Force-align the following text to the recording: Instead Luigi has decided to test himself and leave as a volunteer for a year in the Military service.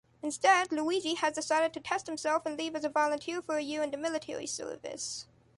Instead 0.23 0.71
Luigi 0.71 1.13
has 1.13 1.35
decided 1.35 1.73
to 1.73 1.79
test 1.79 2.07
himself 2.07 2.43
and 2.43 2.57
leave 2.57 2.75
as 2.75 2.83
a 2.83 2.89
volunteer 2.89 3.39
for 3.39 3.57
a 3.57 3.61
year 3.61 3.83
in 3.83 3.91
the 3.91 3.97
Military 3.97 4.47
service. 4.47 5.27